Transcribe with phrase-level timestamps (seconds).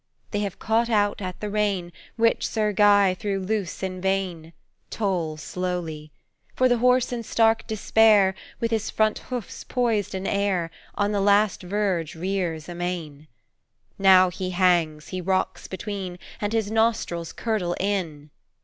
[0.31, 4.51] "They have caught out at the rein, which Sir Guy threw loose in vain,
[4.89, 6.11] Toll slowly.
[6.55, 11.21] For the horse in stark despair, with his front hoofs poised in air, On the
[11.21, 13.27] last verge rears amain.
[13.99, 18.31] "Now he hangs, he rocks between, and his nostrils curdle in!